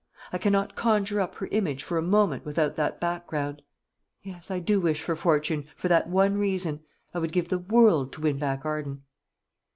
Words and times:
I 0.33 0.39
cannot 0.39 0.75
conjure 0.75 1.21
up 1.21 1.35
her 1.35 1.45
image 1.51 1.83
for 1.83 1.99
a 1.99 2.01
moment 2.01 2.43
without 2.43 2.73
that 2.73 2.99
background. 2.99 3.61
Yes, 4.23 4.49
I 4.49 4.57
do 4.57 4.79
wish 4.81 5.03
for 5.03 5.15
fortune, 5.15 5.67
for 5.75 5.89
that 5.89 6.09
one 6.09 6.39
reason. 6.39 6.83
I 7.13 7.19
would 7.19 7.31
give 7.31 7.49
the 7.49 7.59
world 7.59 8.11
to 8.13 8.21
win 8.21 8.39
back 8.39 8.65
Arden." 8.65 9.03